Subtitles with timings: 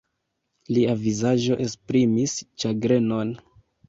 [0.77, 2.33] Lia vizaĝo esprimis
[2.65, 3.35] ĉagrenon.